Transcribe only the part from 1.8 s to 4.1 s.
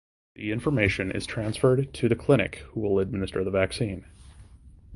to the clinic who will administer the vaccine.